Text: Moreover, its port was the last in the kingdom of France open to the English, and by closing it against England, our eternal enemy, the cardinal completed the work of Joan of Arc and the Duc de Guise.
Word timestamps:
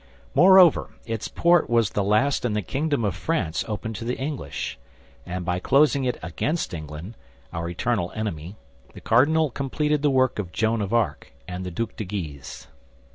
Moreover, 0.33 0.89
its 1.05 1.27
port 1.27 1.69
was 1.69 1.91
the 1.91 2.03
last 2.03 2.43
in 2.43 2.53
the 2.53 2.63
kingdom 2.63 3.05
of 3.05 3.13
France 3.13 3.63
open 3.67 3.93
to 3.93 4.03
the 4.03 4.17
English, 4.17 4.79
and 5.27 5.45
by 5.45 5.59
closing 5.59 6.05
it 6.05 6.17
against 6.23 6.73
England, 6.73 7.15
our 7.53 7.69
eternal 7.69 8.11
enemy, 8.15 8.55
the 8.95 9.01
cardinal 9.01 9.51
completed 9.51 10.01
the 10.01 10.09
work 10.09 10.39
of 10.39 10.51
Joan 10.51 10.81
of 10.81 10.91
Arc 10.91 11.33
and 11.47 11.63
the 11.63 11.69
Duc 11.69 11.95
de 11.97 12.05
Guise. 12.05 12.65